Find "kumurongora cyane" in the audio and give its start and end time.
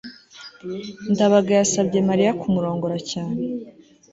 2.39-3.39